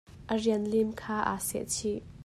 A 0.31 0.33
rian 0.39 0.63
lim 0.71 0.89
kha 0.99 1.17
aa 1.31 1.39
sehchih. 1.47 2.01